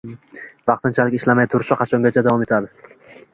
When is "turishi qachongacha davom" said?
1.51-2.47